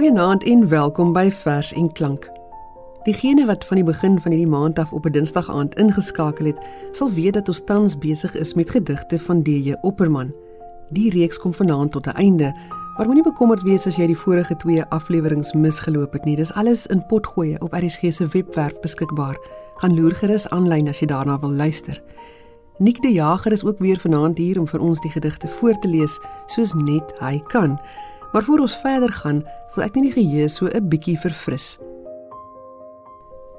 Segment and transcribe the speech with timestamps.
[0.00, 2.30] Goeienaand en welkom by Vers en Klank.
[3.04, 6.58] Diegene wat van die begin van hierdie maand af op 'n Dinsdag aand ingeskakel het,
[6.92, 10.32] sal weet dat ons tans besig is met gedigte van DJ Opperman.
[10.88, 12.54] Die reeks kom vanaand tot 'n einde,
[12.96, 16.36] maar moenie bekommerd wees as jy die vorige twee afleweringe misgeloop het nie.
[16.36, 19.36] Dis alles in potgoeie op RSG se webwerf beskikbaar.
[19.74, 22.02] Gaan loer gerus aanlyn as jy daarna wil luister.
[22.78, 25.88] Nik die Jager is ook weer vanaand hier om vir ons die gedigte voor te
[25.88, 27.80] lees soos net hy kan.
[28.32, 31.78] Maar voor ons verder gaan, voel ek net die geheue so 'n bietjie verfris.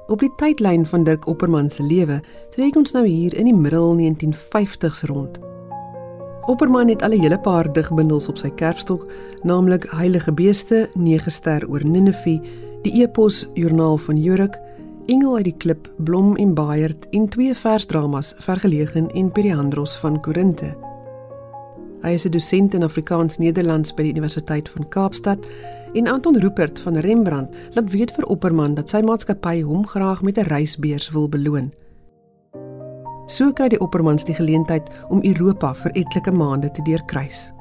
[0.06, 3.94] Op die tydlyn van Dirk Opperman se lewe, trek ons nou hier in die middel
[3.96, 5.38] 1950s rond.
[6.46, 9.06] Opperman het al 'n hele paar digbundels op sy kerfstok,
[9.42, 12.40] naamlik Heilige Beeste, Nege ster oor Ninive,
[12.82, 14.58] die Epos Joernaal van Jurk,
[15.06, 20.91] Engel uit die klip, Blom en Baaierd en twee versdramas, Vergelegen en Periandros van Korinte.
[22.02, 25.46] Hy is 'n dosent in Afrikaans-Nederlands by die Universiteit van Kaapstad
[25.94, 30.38] en Anton Rupert van Rembrandt laat weet vir Opperman dat sy maatskappy hom graag met
[30.38, 31.72] 'n reisbeurs wil beloon.
[33.26, 37.52] So kry die Oppermans die geleentheid om Europa vir etlike maande te deurkruis.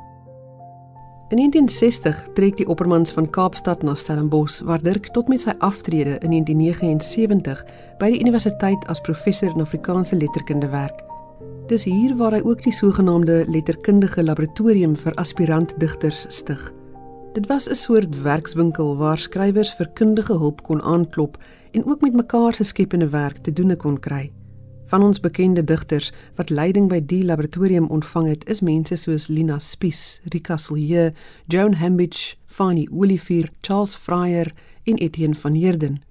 [1.30, 6.18] In 1960 trek die Oppermans van Kaapstad na Stellenbosch waar Dirk tot met sy aftrede
[6.20, 7.66] in 1979
[8.00, 11.11] by die universiteit as professor in Afrikaanse letterkunde werk.
[11.72, 16.60] Dis hier waar hy ook die sogenaamde letterkundige laboratorium vir aspirant digters stig.
[17.32, 21.38] Dit was 'n soort werkswinkel waar skrywers vir kundige hulp kon aanklop
[21.72, 24.32] en ook met mekaar se skepende werk te doen kon kry.
[24.86, 29.60] Van ons bekende digters wat leiding by die laboratorium ontvang het, is mense soos Lina
[29.60, 31.14] Spies, Rika Silje,
[31.48, 36.02] Joan Hambidge, Fanny Olivier, Charles Fryer en Etienne van Heerden.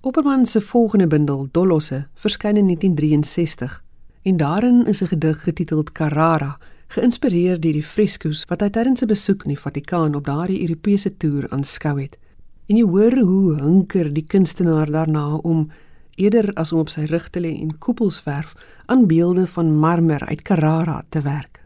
[0.00, 3.84] Opperman se volgende bundel, Dolosse, verskyn in 1963
[4.22, 9.06] en daarin is 'n gedig getiteld Carrara, geïnspireer deur die freskos wat hy tydens 'n
[9.06, 12.18] besoek in die Vatikaan op daardie Europese toer aanskou het.
[12.66, 15.70] En jy hoor hoe hunker die kunstenaar daarna om
[16.14, 18.54] eerder as om op sy rug te lê en koepels verf
[18.86, 21.60] aan beelde van marmer uit Carrara te werk.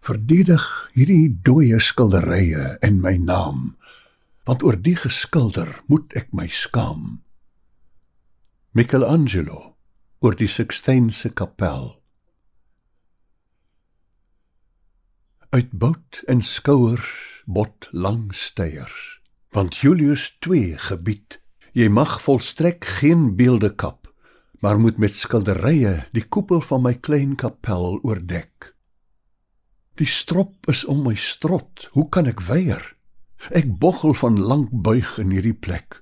[0.00, 3.76] Verdedig hierdie dooie skilderye in my naam,
[4.44, 7.22] want oor die geskilder moet ek my skaam.
[8.72, 9.75] Michelangelo
[10.26, 11.92] oor die Sixtynse kapel.
[15.54, 17.12] Uit bout en skouers
[17.46, 19.20] bot lang steiers,
[19.54, 21.38] want Julius 2 gebied,
[21.78, 24.10] jy mag volstrek geen beelde kap,
[24.58, 28.72] maar moet met skilderye die koepel van my klein kapel oordek.
[30.02, 32.82] Die strop is om my strot, hoe kan ek weier?
[33.54, 36.00] Ek boggel van lank buig in hierdie plek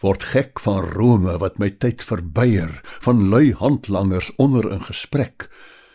[0.00, 5.48] word gek van Rome wat my tyd verbeier van lui handlangers onder in gesprek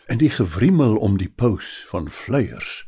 [0.06, 2.84] en die gewriemel om die pos van vleiers.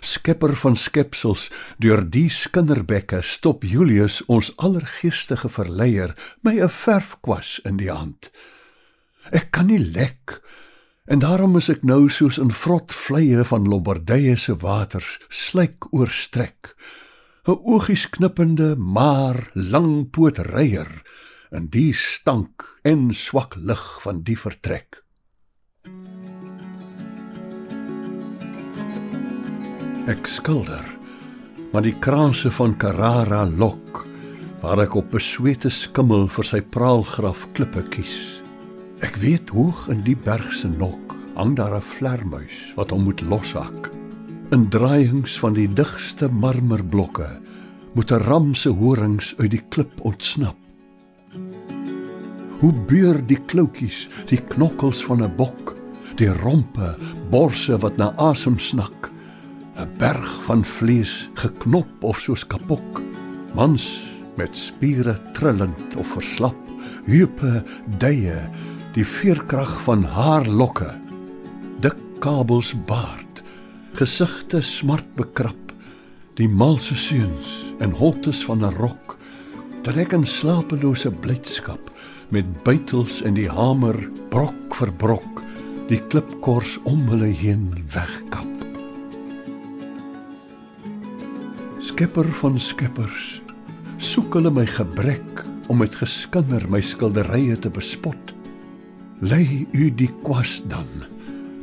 [0.00, 1.48] Skepper van skepsels
[1.82, 8.30] deur die skinderbekke stop Julius ons allergeestige verleier my 'n verfkwas in die hand.
[9.32, 10.42] Ek kan nie lek
[11.06, 16.76] en daarom is ek nou soos 'n vrot vleie van Lombardye se waters slyk oorstrek
[17.46, 20.88] 'n oogies knippende maar lang poot reier
[21.54, 24.98] in die stank en swak lig van die vertrek.
[30.10, 30.82] Ek skilder,
[31.70, 34.02] maar die kranse van Carrara lok
[34.64, 38.42] waar ek op beswete skimmel vir sy praalgraf klippe kies.
[39.06, 43.22] Ek weet hoog in die berg se nok hang daar 'n vlermuis wat hom moet
[43.22, 43.95] loshak
[44.54, 47.26] in draaiings van die digste marmerblokke
[47.96, 50.56] moet 'n ram se horings uit die klip ontsnap.
[52.60, 55.74] Hoe beur die kloutjies, die knokkels van 'n bok,
[56.16, 56.94] die rompe,
[57.30, 59.10] borse wat na asem snak,
[59.76, 63.02] 'n berg van vlees geknop of soos kapok,
[63.54, 64.02] mans
[64.36, 66.62] met spiere trillend of verslap,
[67.06, 67.64] heupe,
[67.98, 68.40] duie,
[68.92, 70.94] die veerkrag van haar lokke,
[71.80, 73.25] dik kabels baard
[73.96, 75.70] gesigte smart bekrap
[76.36, 79.16] die malse seuns en holtes van 'n rok
[79.84, 81.90] dat ek in slapelose blydskap
[82.28, 83.96] met buitels in die hamer
[84.28, 85.42] brok vir brok
[85.88, 88.52] die klipkors om hulle heen wegkap.
[91.80, 93.40] Skepper van skeppers
[93.96, 98.34] soek hulle my gebrek om met geskinder my skilderye te bespot.
[99.20, 101.15] Lei u die kwas dan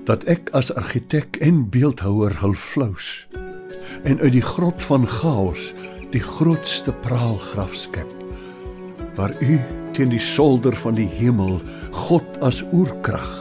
[0.08, 3.28] dat ek as argitek en beeldhouer hul flous
[4.04, 5.72] en uit die grot van chaos
[6.12, 8.14] die grootste praalgraf skep
[9.18, 9.60] waar u
[9.94, 11.60] teen die solder van die hemel
[12.08, 13.34] God as oerkrag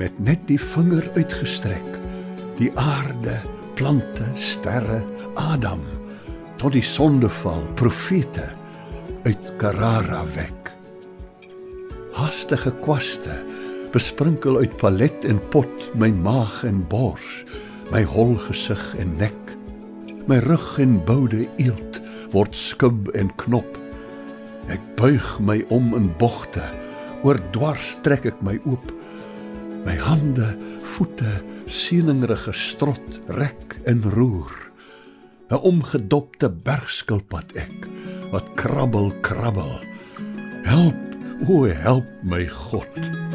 [0.00, 1.96] met net die vinger uitgestrek
[2.60, 3.40] die aarde
[3.80, 5.00] plante sterre
[5.40, 5.80] Adam
[6.60, 8.44] tot die sondeval profete
[9.24, 10.68] uit Carrara wek.
[12.12, 13.38] Hastige kwaste
[13.94, 17.28] besprinkel uit palet en pot my maag en bors,
[17.90, 19.54] my hol gesig en nek.
[20.30, 21.98] My rug en boude eelt
[22.30, 23.78] word skub en knop.
[24.70, 26.62] Ek buig my om in bogte,
[27.26, 28.92] oor dwars trek ek my oop.
[29.86, 30.52] My hande,
[30.94, 31.40] voete,
[31.70, 34.54] seeningrige strot rek en roer.
[35.50, 37.88] 'n Omgedopte bergskilpad ek
[38.30, 39.80] wat krabbel krabbel.
[40.62, 41.02] Help,
[41.48, 43.29] o help my God.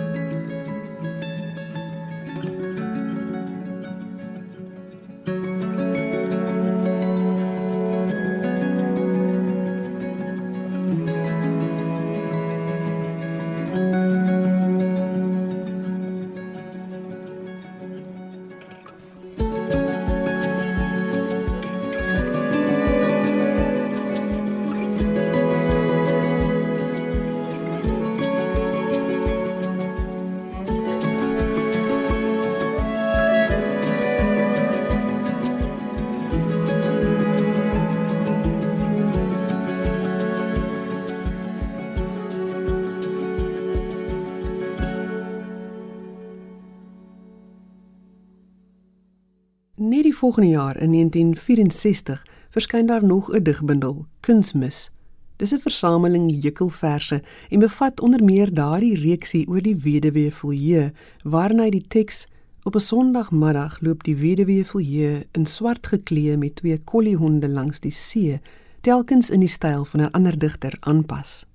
[50.25, 54.91] Volgende jaar in 1964 verskyn daar nog 'n digbundel, Kunsmis.
[55.35, 60.91] Dis 'n versameling jukkelverse en bevat onder meer daardie reeksie oor die weduwee Folie,
[61.23, 62.27] waarin hy die teks
[62.63, 67.91] Op 'n Sondagmiddag loop die weduwee Folie in swart geklee met twee kolliehonde langs die
[67.91, 68.41] see,
[68.81, 71.45] telkens in die styl van 'n ander digter aanpas.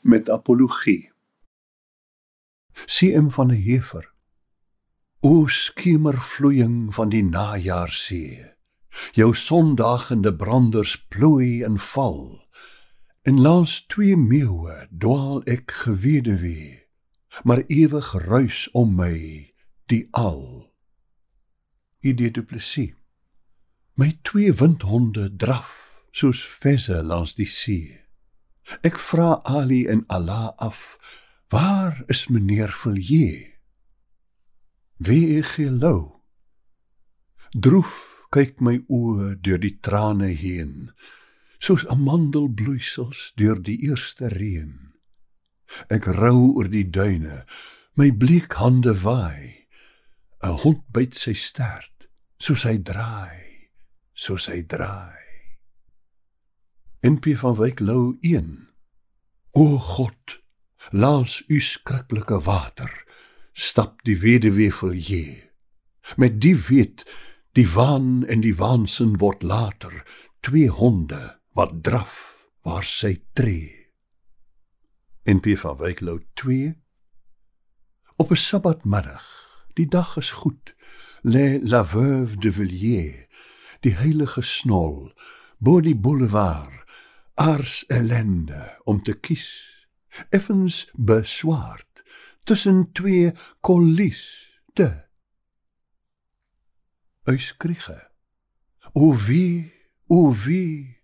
[0.00, 1.10] Met apologie.
[2.86, 4.15] CM van 'n Hefer
[5.20, 8.44] O skemervloeiing van die najaarsee.
[9.12, 12.44] Jou sondagende branders plooi en val.
[13.22, 16.84] En langs twee meeuwe dwaal ek geweduwee,
[17.42, 19.16] maar ewig ruis om my
[19.90, 20.70] die al.
[22.00, 22.94] Idee du Plessis.
[23.94, 25.72] My twee windhonde draf
[26.12, 27.96] soos vesse langs die see.
[28.84, 30.98] Ek vra Ali en Allah af,
[31.48, 33.55] waar is meneer Villiers?
[34.96, 36.22] Wie ek gelou.
[37.52, 40.88] Droef kyk my oë deur die trane heen,
[41.60, 44.72] soos amandelbloeisels deur die eerste reën.
[45.92, 47.44] Ek rou oor die duine,
[48.00, 49.68] my bleek hande waai.
[50.40, 52.08] 'n Hond byt sy stert,
[52.40, 53.68] soos hy draai,
[54.14, 55.24] soos hy draai.
[57.04, 58.68] NP van Wyk Lou 1.
[59.52, 60.40] O God,
[60.92, 63.05] laat u skrikkelike water
[63.56, 65.44] stap die weduwee Villiers.
[66.16, 67.06] Met die weet
[67.56, 70.02] die waan en die waansin word later
[70.44, 72.18] twee honde wat draf
[72.68, 73.72] waar sy tree.
[75.24, 76.74] In P van Wyklou 2
[78.16, 79.24] Op 'n Sabbatmiddag,
[79.74, 80.74] die dag is goed,
[81.24, 83.26] lê la veuve de Villiers,
[83.80, 85.12] die heilige snol,
[85.58, 86.84] bo die boulevard,
[87.34, 89.48] ars ellende om te kies,
[90.30, 91.95] effens beswaard
[92.46, 94.22] tussen twee kollies
[94.78, 94.88] te
[97.26, 97.98] uitskriege
[98.94, 99.72] o wie
[100.06, 101.02] o wie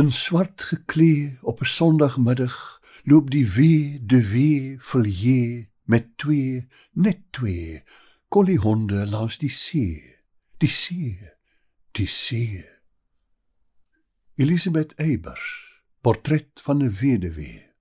[0.00, 2.56] in swart geklee op 'n sondagmiddag
[3.04, 7.82] loop die wie de wie Villiers met twee net twee
[8.28, 10.16] kolliehonde langs die see.
[10.58, 11.18] Die see
[11.92, 12.64] die see.
[14.34, 15.48] Elisabeth Eybers
[16.00, 17.71] portret van 'n weduwee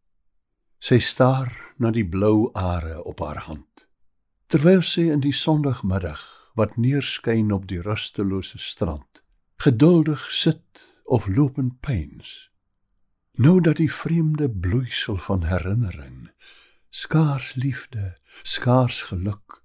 [0.81, 3.85] Sy staar na die blou are op haar hand.
[4.49, 6.21] Terwyl sy in die sonndagmiddag
[6.57, 9.21] wat neerskyn op die rustelose strand,
[9.61, 12.49] geduldig sit of loop in pyns.
[13.37, 16.31] Nou dat die vreemde bloeisel van herinnering,
[16.89, 19.61] skaars liefde, skaars geluk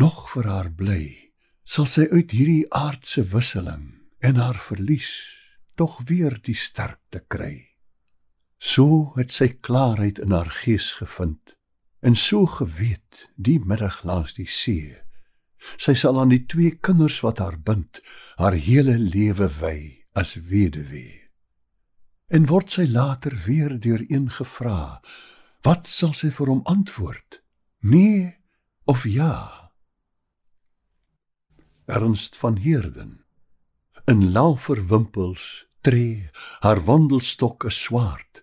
[0.00, 1.04] nog vir haar bly,
[1.64, 3.92] sal sy uit hierdie aardse wisseling
[4.24, 5.12] en haar verlies
[5.76, 7.73] tog weer die sterkte kry.
[8.58, 11.56] So het sy klaarheid in haar gees gevind
[12.04, 14.92] en so geweet die middag langs die see.
[15.80, 18.02] Sy sal aan die twee kinders wat haar bind,
[18.36, 21.22] haar hele lewe wy as weduwee.
[22.28, 25.00] En word sy later weer deur een gevra,
[25.64, 27.40] wat sal sy vir hom antwoord?
[27.80, 28.34] Nee
[28.84, 29.72] of ja?
[31.88, 33.24] Ernst van Heerden
[34.04, 36.28] in lauferwimpels tree
[36.60, 38.33] haar wandelstok 'n swaard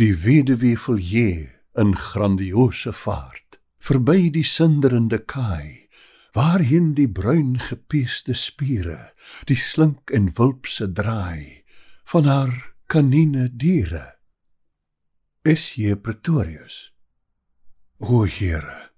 [0.00, 5.90] die weduwee Villiers in grandiose vaart verby die sinderende kaai
[6.32, 9.10] Waarheen die bruin gepieste spiere,
[9.50, 11.64] die slink en wulpse draai
[12.12, 12.52] van haar
[12.86, 14.14] kanine diere.
[15.42, 16.92] Is jy Pretorius?
[17.98, 18.92] O Here,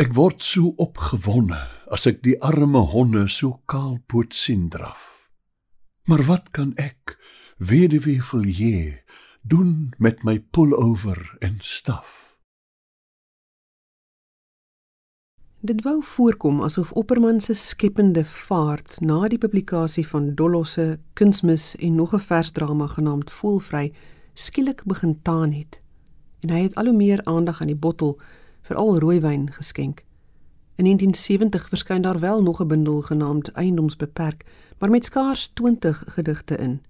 [0.00, 1.60] ek word so opgewonde
[1.92, 5.28] as ek die arme honde so kaalpoot sien draf.
[6.08, 7.18] Maar wat kan ek,
[7.60, 9.01] weduwee Villiers,
[9.42, 12.38] doen met my pullover en staf?
[15.60, 21.94] Dit wou voorkom asof Opperman se skepende vaart na die publikasie van Dollosse, Kunsmis en
[21.94, 23.92] nog 'n versdrama genaamd Voelvry
[24.34, 25.80] skielik begin taan het.
[26.40, 28.20] En hy het al hoe meer aandag aan die bottel,
[28.60, 30.04] veral rooiwyn geskenk.
[30.74, 34.44] In 1970 verskyn daar wel nog 'n bundel genaamd Eiendomsbeperk,
[34.78, 36.80] maar met skaars 20 gedigte in.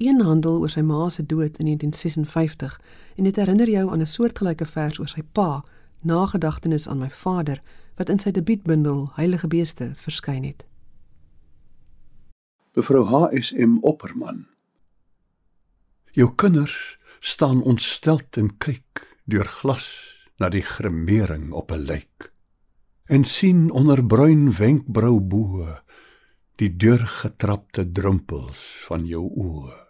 [0.00, 2.80] Een handel oor sy ma se dood in 1956
[3.16, 5.64] en dit herinner jou aan 'n soortgelyke vers oor sy pa,
[6.00, 7.60] Nagedagtenis aan my vader
[7.96, 10.64] wat in sy debuutbundel Heilige Beeste verskyn het.
[12.72, 14.46] Mevrou HSM Opperman.
[16.12, 22.32] Jou kinders staan ontsteld en kyk deur glas na die gremering op 'n lijk
[23.04, 25.76] en sien onder bruin wenkbrou bo
[26.54, 29.89] die deurgetrapte drumpels van jou oë.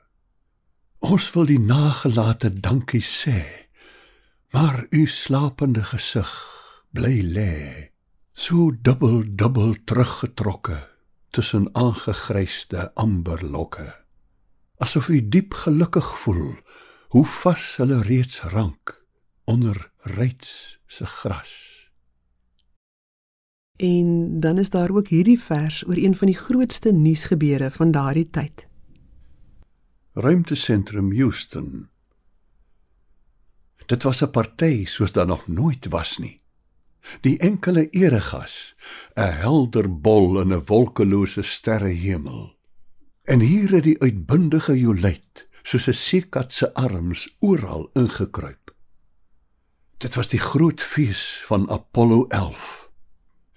[1.00, 3.40] Ons wil die nagelate dankie sê,
[4.52, 6.28] maar u slapende gesig
[6.92, 7.54] bly lê
[8.36, 10.76] so dubbel dubbel teruggetrokke
[11.30, 13.88] tussen aangegryste amberlokke.
[14.76, 16.54] Asof u diep gelukkig voel
[17.16, 18.96] hoe vas hulle reeds rank
[19.44, 21.52] onder reits se gras.
[23.76, 28.30] En dan is daar ook hierdie vers oor een van die grootste nuusgebeure van daardie
[28.30, 28.69] tyd
[30.14, 31.88] ruimtesentrum Houston.
[33.86, 36.42] Dit was 'n party soos daar nog nooit was nie.
[37.20, 38.74] Die enkele eregas
[39.14, 42.56] 'n helder bol in 'n wolkelose sterrehemel.
[43.22, 48.74] En hier het die uitbundige jolet soos 'n seekat se arms oral ingekruip.
[49.96, 52.89] Dit was die groot fees van apollo 11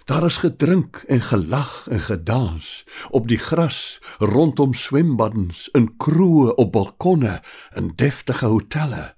[0.05, 6.72] daar is gedrink en gelag en gedans op die gras rondom swembaddens in kroë op
[6.72, 7.41] balkonne
[7.75, 9.13] in deftige hotelle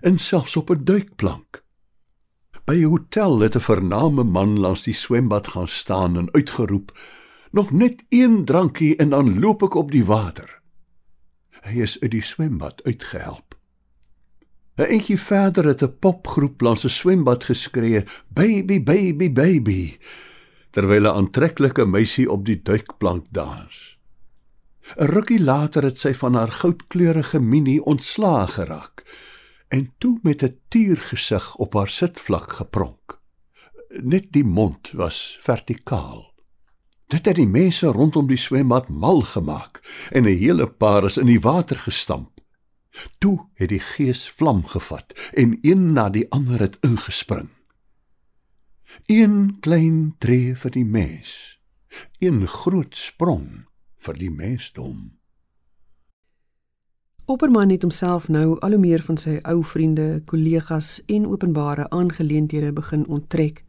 [0.00, 1.66] en selfs op 'n duikplank
[2.68, 6.98] By 'n hotel het 'n vername man langs die swembad gaan staan en uitgeroep:
[7.50, 10.60] "Nog net een drankie en dan loop ek op die water."
[11.60, 13.56] Hy is uit die swembad uitgehelp.
[14.76, 19.98] 'n Entjie verder het 'n popgroep langs 'n swembad geskree: "Baby, baby, baby!"
[20.70, 23.98] Terwyl 'n aantreklike meisie op die duikplank dans.
[24.96, 29.04] 'n Rukkie later het sy van haar goudkleurige mini ontslaag geraak
[29.68, 33.20] en toe met 'n tiergesig op haar sitvlak gepronk.
[33.88, 36.34] Net die mond was vertikaal.
[37.06, 41.26] Dit het die mense rondom die swembad mal gemaak en 'n hele paar is in
[41.26, 42.30] die water gestamp.
[43.18, 47.48] Toe het die gees vlam gevat en een na die ander het ingespring.
[49.06, 51.58] Een klein tree vir die mens,
[52.18, 53.66] een groot sprong
[53.98, 55.18] vir die mensdom.
[57.28, 62.72] Opperman het homself nou al hoe meer van sy ou vriende, kollegas en openbare aangeleenthede
[62.72, 63.64] begin onttrek.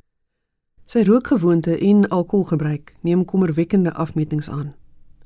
[0.86, 4.74] Sy rookgewoonte en alkoholgebruik neem kommerwekkende afmetings aan.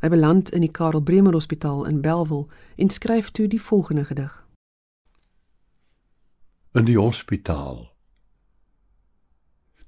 [0.01, 4.33] Hy beland in die Karel Bremer Hospitaal in Bellville en skryf toe die volgende gedig.
[6.73, 7.92] In die hospitaal.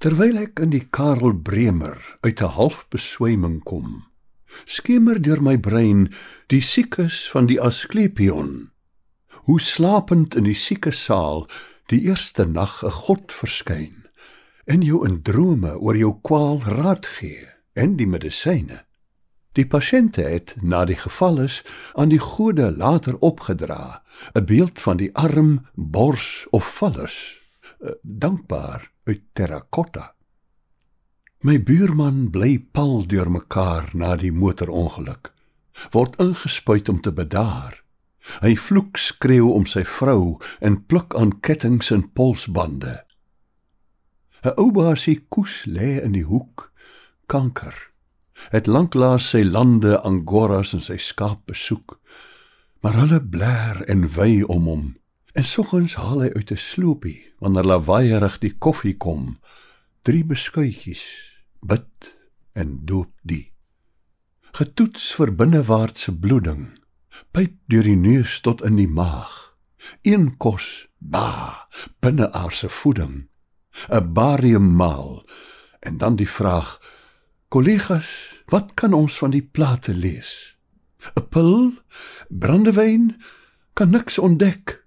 [0.05, 4.05] Terwyl ek in die Karel Bremer uit 'n halfbeswyming kom,
[4.69, 6.13] skemer deur my brein
[6.53, 8.69] die siekes van die Asklepion.
[9.49, 11.47] Hoe slapend in die siekesaal
[11.89, 14.05] die eerste nag 'n god verskyn
[14.65, 18.85] en jou in drome oor jou kwaal raad gee en die medisyne.
[19.57, 21.63] Die pasiënte het na die geval is
[21.95, 24.03] aan die gode later opgedra,
[24.35, 27.41] 'n beeld van die arm, bors of vallers,
[27.81, 30.13] eh, dankbaar uit terrakotta.
[31.45, 35.29] My buurman bly pal deur mekaar na die motorongeluk.
[35.93, 37.81] Word ingespuit om te bedaar.
[38.41, 43.03] Hy vloek skreeu om sy vrou en pluk aan kettinge en polsbande.
[44.45, 46.71] 'n Ou baasie koes lê in die hoek,
[47.29, 47.73] kanker.
[48.53, 51.97] Het lanklaas sy lande angoras en sy skaap besoek.
[52.81, 54.85] Maar hulle blær en wy om hom.
[55.35, 59.39] En soggens haal hy uit 'n sloopie wanneer lawaaierig die koffie kom,
[60.07, 61.03] drie beskuitjies
[61.59, 62.15] bid
[62.53, 63.51] en doop die.
[64.55, 66.69] Getoets vir binnewaartse bloeding,
[67.35, 69.57] pyp deur die neus tot in die maag.
[70.01, 71.67] Een kos, ba,
[71.99, 73.27] binneaardse voeding,
[73.91, 75.27] 'n barium maal
[75.79, 76.79] en dan die vraag:
[77.47, 78.07] Kollegas,
[78.47, 80.55] wat kan ons van die plate lees?
[81.19, 81.73] 'n Pil,
[82.29, 83.21] brandewyn
[83.73, 84.84] kan niks ontdek.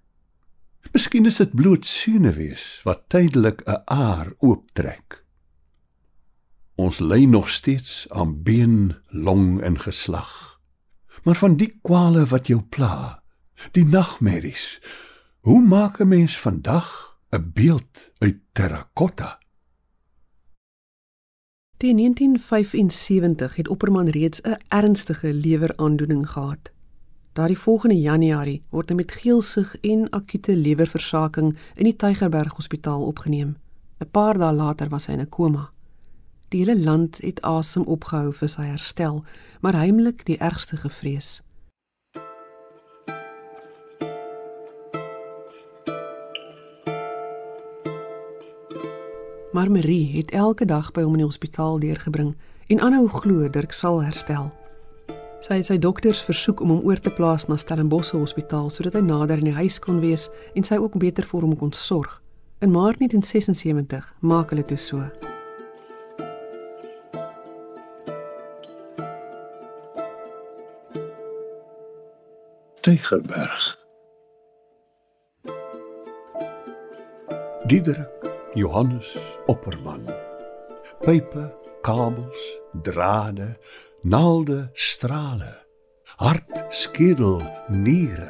[0.91, 5.23] Miskien is dit bloot senuwees wat tydelik 'n aar ooptrek.
[6.75, 10.59] Ons ly nog steeds aan been, long en geslag.
[11.23, 13.23] Maar van die kwale wat jou pla,
[13.71, 14.79] die nagmerries,
[15.39, 19.39] hoe maak 'n mens vandag 'n beeld uit terrakotta?
[21.77, 26.71] Teen 1975 het Opperman reeds 'n ernstige leweraandoening gehad.
[27.33, 33.57] Daardie volgende Januarie word hy met geelsig en akute lewerversaking in die Tygerberg Hospitaal opgeneem.
[33.99, 35.69] 'n Paar dae later was hy in 'n koma.
[36.49, 39.23] Die hele land het asem opgehou vir sy herstel,
[39.61, 41.41] maar heimlik die ergste gevrees.
[49.51, 52.35] Maar Marie het elke dag by hom in die hospitaal deurgebring
[52.67, 54.58] en aanhou glo Dirk sal herstel.
[55.39, 59.05] Sy het sy dokters versoek om hom oor te plaas na Stellenbosch Hospitaal sodat hy
[59.07, 62.17] nader in die huis kon wees en sy ook beter vir hom kon sorg.
[62.59, 64.99] In Maart 1976 maak hulle toe so.
[72.83, 73.77] Tygerberg.
[77.71, 78.27] Diederik
[78.59, 79.15] Johannes
[79.47, 80.03] Opperman.
[80.99, 81.47] Pype,
[81.87, 82.43] kabels,
[82.83, 83.53] drade,
[84.01, 85.53] naalde, strale.
[86.17, 88.29] Hart, skedel, niere,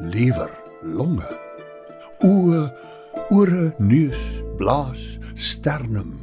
[0.00, 0.50] lewer,
[0.82, 1.28] longe.
[2.26, 2.64] Oë,
[3.30, 4.20] ore, neus,
[4.58, 6.16] blaas, sternum.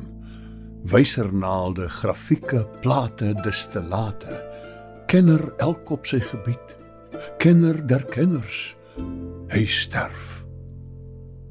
[0.88, 4.40] Wysernaalde, grafieke, plate, distillate.
[5.08, 6.76] Kenner elk op sy gebied.
[7.40, 8.76] Kenner der kenners.
[9.52, 10.44] Hy sterf.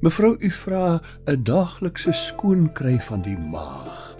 [0.04, 4.15] Mevrou, u vra 'n daaglikse skoon kry van die maag.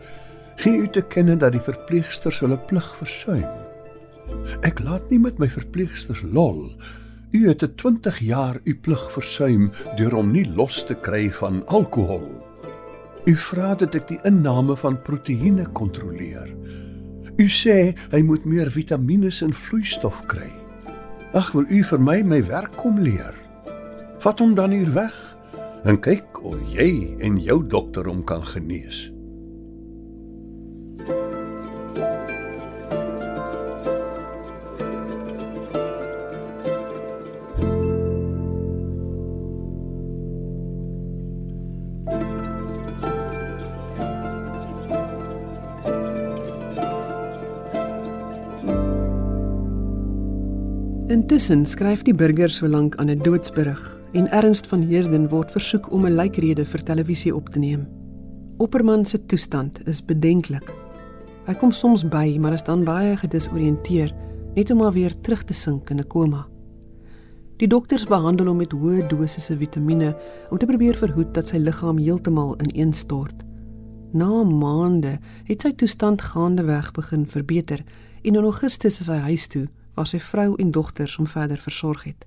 [0.67, 3.45] Gee u te kenne dat die verpleegsters hulle plig versuim.
[4.67, 6.73] Ek laat nie met my verpleegsters lol.
[7.31, 11.63] U het 'n 20 jaar u plig versuim deur om nie los te kry van
[11.67, 12.27] alkohol.
[13.27, 16.51] U vra dat ek die inname van proteïene kontroleer.
[17.39, 20.51] U sê hy moet meer vitamiene en vloeistof kry.
[21.33, 23.35] Ag, wil u vir my my werk kom leer?
[24.19, 25.37] Vat hom dan hier weg
[25.85, 29.16] en kyk of jy en jou dokter hom kan genees.
[51.17, 53.81] Intussen skryf die burger so lank aan 'n doodsberig
[54.13, 57.89] en Ernst van Heerden word versoek om 'n lijkrede vir televisie op te neem.
[58.59, 60.75] Opperman se toestand is bedenklik.
[61.47, 64.13] Hy kom soms by, maar is dan baie gedisoriënteer,
[64.55, 66.47] net om weer terug te sink in 'n koma.
[67.57, 70.17] Die dokters behandel hom met hoë dosisse vitamiene
[70.51, 73.45] om te probeer verhoed dat sy liggaam heeltemal ineenstort.
[74.13, 77.85] Na maande het sy toestand gaandeweg begin verbeter
[78.23, 82.05] en in Augustus is hy huis toe waar sy vrou en dogters hom verder versorg
[82.05, 82.25] het.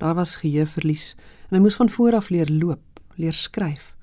[0.00, 1.14] Daar was geheueverlies
[1.48, 3.96] en hy moes van voor af leer loop, leer skryf.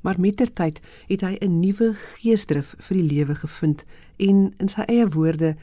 [0.00, 3.84] Maar mettertyd het hy 'n nuwe geesdrif vir die lewe gevind
[4.16, 5.56] en in sy eie woorde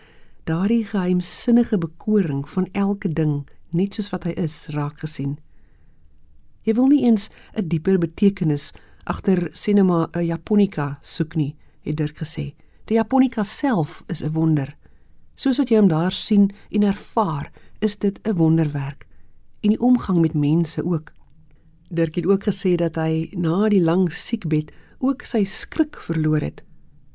[0.43, 5.39] daardie geheimsinnige bekoring van elke ding net soos wat hy is raak gesien.
[6.65, 8.73] Jy wil nie eens 'n dieper betekenis
[9.03, 12.53] agter cinema 'n japonika soek nie, het Dirk gesê.
[12.85, 14.75] Die japonika self is 'n wonder.
[15.35, 19.07] Soos wat jy hom daar sien en ervaar, is dit 'n wonderwerk
[19.61, 21.11] en die omgang met mense ook.
[21.89, 26.63] Dirk het ook gesê dat hy na die lang siekbed ook sy skrik verloor het.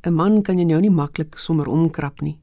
[0.05, 2.39] 'n Man kan jy nou nie maklik sommer omkrap nie.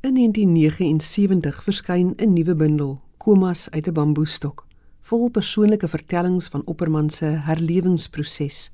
[0.00, 4.66] In 1979 verskyn 'n nuwe bundel, Komas uit 'n bamboestok,
[5.00, 8.70] vol persoonlike vertellings van Opperman se herlewingsproses.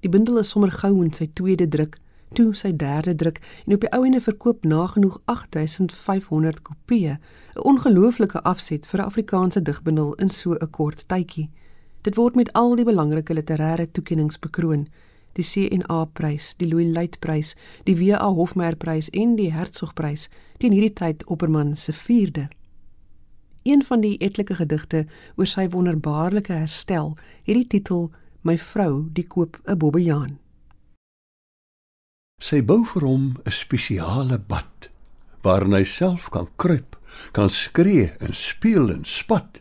[0.00, 1.98] Die bundel is sommer gou in sy tweede druk
[2.32, 7.18] toe sy derde druk en op die ou ene verkoop nagenoeg 8500 kopieë,
[7.56, 11.50] 'n ongelooflike afset vir 'n Afrikaanse digbundel in so 'n kort tydjie.
[12.02, 14.88] Dit word met al die belangrike literêre toekenninge bekroon:
[15.32, 18.28] die CNA-prys, die Louis Luit-prys, die W.A.
[18.34, 22.48] Hofmeyer-prys en die Hertzogprys teen hierdie tyd Opperman se 4de.
[23.62, 28.08] Een van die etlike gedigte oor sy wonderbaarlike herstel, het die titel
[28.42, 30.39] My vrou, die koop 'n bobbejaan.
[32.40, 34.88] Sy bou vir hom 'n spesiale bad
[35.44, 36.96] waarin hy self kan kruip,
[37.32, 39.60] kan skree en speel en spat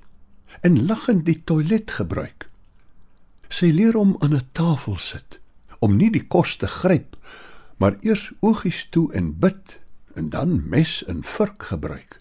[0.64, 2.48] en lagend die toilet gebruik.
[3.50, 5.40] Sy leer hom aan 'n tafel sit
[5.80, 7.16] om nie die kos te gryp
[7.80, 9.80] maar eers oogies toe en bid
[10.16, 12.20] en dan mes en vurk gebruik.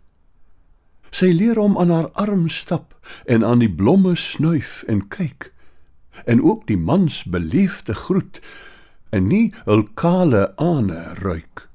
[1.11, 2.95] Sy leer hom aan haar arm stap
[3.27, 5.53] en aan die blomme snuif en kyk
[6.27, 8.41] en ook die mans beleefde groet
[9.11, 11.69] en nie hul kale ane ruik.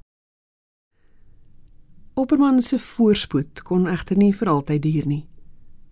[2.13, 5.23] Opperman se voorspoed kon egter nie vir altyd duur nie.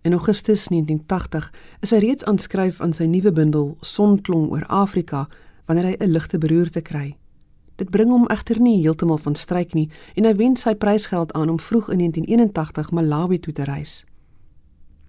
[0.02, 1.50] In Augustus 1980
[1.80, 5.28] is hy reeds aanskryf aan sy nuwe bundel Sonklong oor Afrika
[5.66, 7.16] wanneer hy 'n ligte beroerte kry.
[7.76, 11.50] Dit bring hom egter nie heeltemal van stryk nie en hy wen sy prysgeld aan
[11.50, 14.04] om vroeg in 1981 Malawi toe te reis.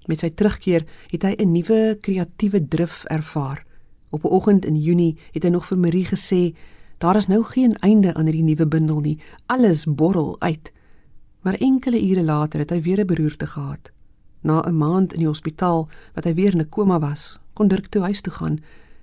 [0.08, 3.66] Met sy terugkeer het hy 'n nuwe kreatiewe drif ervaar.
[4.14, 6.56] Op 'n oggend in Junie het hy nog vir Marie gesê:
[6.98, 9.20] "Daar is nou geen einde aan hierdie nuwe bundel nie.
[9.46, 10.72] Alles borrel uit."
[11.42, 13.92] Maar enkele ure later het hy weer 'n beroerte gehad.
[14.42, 17.88] Na 'n maand in die hospitaal wat hy weer in 'n koma was, kon Dirk
[17.88, 18.60] toe huis toe gaan.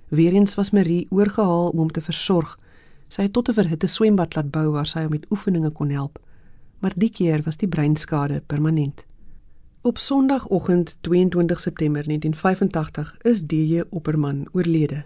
[0.07, 2.59] Weereens was Marie oorgehaal om hom te versorg.
[3.07, 6.19] Sy het tot 'n verhitte swembad laat bou waar sy hom met oefeninge kon help.
[6.79, 9.05] Maar die keer was die breinskade permanent.
[9.83, 15.05] Op Sondagoggend 22 September 1985 is DJ Opperman oorlede.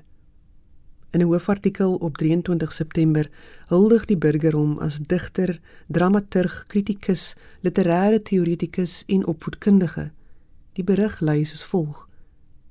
[1.12, 3.30] In 'n hoofartikel op 23 September
[3.66, 10.12] huldig die burger hom as digter, dramaturg, kritikus, literêre teoretikus en opvoedkundige.
[10.74, 12.10] Die berig lui soos volg: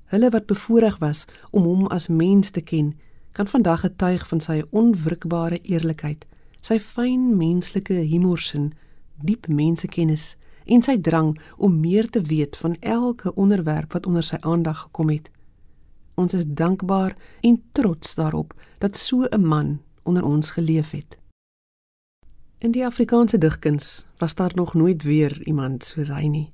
[0.05, 2.99] Hulle wat bevoorreg was om hom as mens te ken,
[3.31, 6.25] kan vandag getuig van sy onwrikbare eerlikheid,
[6.61, 8.73] sy fyn menslike humorsin,
[9.21, 14.37] diep mensekennis en sy drang om meer te weet van elke onderwerp wat onder sy
[14.39, 15.29] aandag gekom het.
[16.15, 21.17] Ons is dankbaar en trots daarop dat so 'n man onder ons geleef het.
[22.57, 26.53] In die Afrikaanse digkuns was daar nog nooit weer iemand soos hy nie.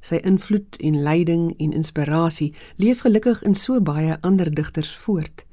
[0.00, 5.44] Sy invloed en leiding en inspirasie leef gelukkig in so baie ander digters voort.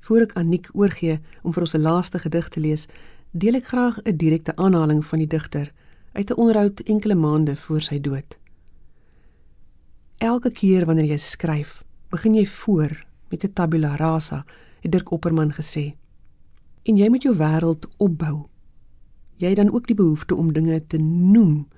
[0.00, 2.86] Voor ek Anik oorgee om vir ons se laaste gedig te lees,
[3.30, 5.72] deel ek graag 'n direkte aanhaling van die digter
[6.16, 8.38] uit 'n onderhoud enkele maande voor sy dood.
[10.16, 14.44] Elke keer wanneer jy skryf, begin jy voor met 'n tabula rasa,
[14.80, 15.94] het Dirk Opperman gesê.
[16.82, 18.46] En jy moet jou wêreld opbou.
[19.36, 21.68] Jy het dan ook die behoefte om dinge te noem,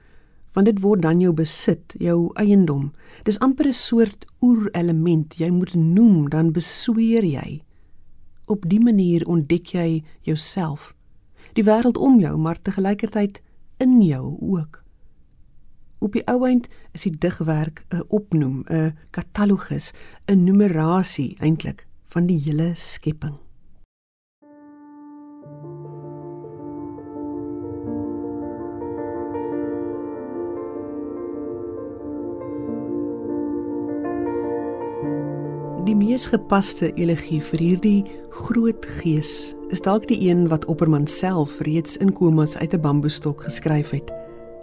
[0.53, 2.93] want dit word dan jou besit, jou eiendom.
[3.23, 5.37] Dis amper 'n soort oerelement.
[5.37, 7.63] Jy moet noem, dan besweer jy.
[8.45, 10.95] Op dië manier ontdek jy jouself,
[11.53, 13.43] die wêreld om jou, maar te gelykertyd
[13.79, 14.83] in jou ook.
[15.99, 19.93] Op die ou eind is die digwerk 'n opnoem, 'n katalogus,
[20.27, 23.39] 'n numerasie eintlik van die hele skepping.
[35.85, 41.61] Die mees gepaste elegie vir hierdie groot gees is dalk die een wat Opperman self
[41.61, 44.13] reeds in komas uit 'n bamboestok geskryf het.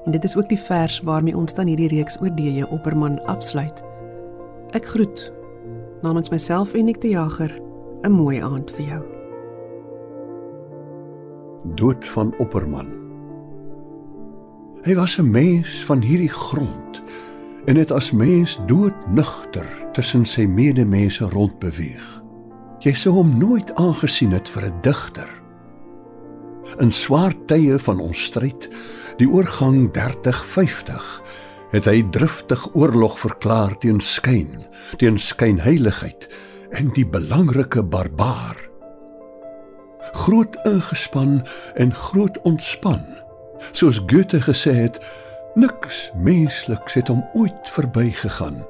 [0.05, 3.83] En dit is ook die vers waarmee ons dan hierdie reeks oor DJ Opperman afsluit.
[4.69, 5.33] Ek groet
[6.01, 7.61] namens myself en ek die jager
[8.01, 9.03] 'n mooi aand vir jou.
[11.75, 12.87] Dood van Opperman.
[14.81, 17.03] Hy was 'n mens van hierdie grond
[17.65, 22.24] en het as mens doodnugter tussen sy medemense rondbeweeg.
[22.85, 25.29] Jy sou hom nooit aangesien het vir 'n digter.
[26.77, 28.69] In swaar tye van ons stryd,
[29.17, 31.21] die oorgang 30-50,
[31.71, 34.65] het hy driftig oorlog verklaar teen skyn,
[34.97, 36.29] teen skynheiligheid
[36.69, 38.57] en die belangrike barbaar.
[40.13, 43.01] Groot ingespan en groot ontspan,
[43.71, 44.99] soos Goethe gesê het,
[45.55, 48.65] niks mensliks het hom ooit verbygegaan.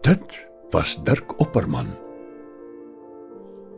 [0.00, 2.11] Dit was Dirk Opperman.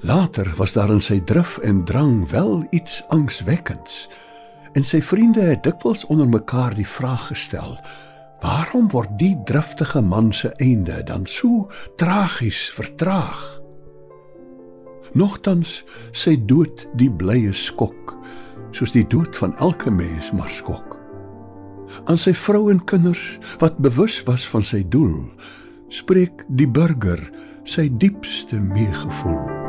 [0.00, 4.08] Later was daar in sy drif en drang wel iets angswekkends.
[4.72, 7.78] En sy vriende het dikwels onder mekaar die vraag gestel:
[8.40, 13.60] "Waarom word die driftige man se einde dan so tragies vertraag?"
[15.12, 18.16] Nogtans sy dood die blye skok,
[18.70, 20.98] soos die dood van elke mens maar skok.
[22.04, 25.30] Aan sy vrou en kinders wat bewus was van sy doel,
[25.88, 27.22] spreek die burger
[27.64, 29.63] sy diepste meegevoel.